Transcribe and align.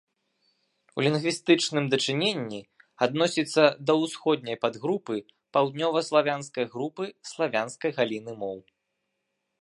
У 0.99 1.03
лінгвістычным 1.07 1.83
дачыненні 1.91 2.61
адносіцца 3.07 3.63
да 3.89 3.97
ўсходняй 4.05 4.57
падгрупы 4.65 5.17
паўднёваславянскай 5.59 6.65
групы 6.73 7.03
славянскай 7.33 7.91
галіны 7.99 8.31
моў. 8.43 8.57